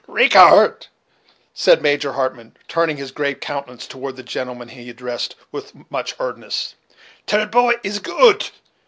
"Richart," 0.07 0.87
said 1.53 1.83
Major 1.83 2.13
Hartmann, 2.13 2.57
turning 2.67 2.97
his 2.97 3.11
grave 3.11 3.39
countenance 3.39 3.85
toward 3.85 4.15
the 4.15 4.23
gentleman 4.23 4.69
he 4.69 4.89
addressed, 4.89 5.35
with 5.51 5.73
much 5.91 6.15
earnestness, 6.19 6.73
"ter 7.27 7.45
poy 7.45 7.75
is 7.83 7.99
goot. 7.99 8.49